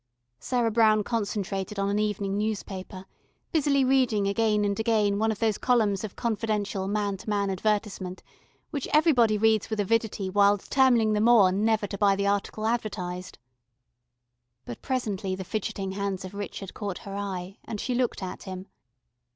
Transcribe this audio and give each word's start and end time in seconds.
Sarah 0.39 0.71
Brown 0.71 1.03
concentrated 1.03 1.77
on 1.77 1.87
an 1.87 1.99
evening 1.99 2.35
newspaper, 2.35 3.05
busily 3.51 3.83
reading 3.85 4.27
again 4.27 4.65
and 4.65 4.79
again 4.79 5.19
one 5.19 5.31
of 5.31 5.37
those 5.37 5.59
columns 5.59 6.03
of 6.03 6.15
confidential 6.15 6.87
man 6.87 7.17
to 7.17 7.29
man 7.29 7.51
advertisement, 7.51 8.23
which 8.71 8.87
everybody 8.93 9.37
reads 9.37 9.69
with 9.69 9.79
avidity 9.79 10.27
while 10.27 10.57
determining 10.57 11.13
the 11.13 11.21
more 11.21 11.51
never 11.51 11.85
to 11.85 11.99
buy 11.99 12.15
the 12.15 12.25
article 12.25 12.65
advertised. 12.65 13.37
But 14.65 14.81
presently 14.81 15.35
the 15.35 15.43
fidgeting 15.43 15.91
hands 15.91 16.25
of 16.25 16.33
Richard 16.33 16.73
caught 16.73 16.97
her 16.97 17.15
eye, 17.15 17.59
and 17.65 17.79
she 17.79 17.93
looked 17.93 18.23
at 18.23 18.41
him. 18.41 18.69